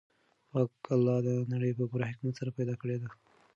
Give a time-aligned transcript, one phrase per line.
[0.49, 3.09] پاک الله دا نړۍ په پوره حکمت سره پیدا کړې ده.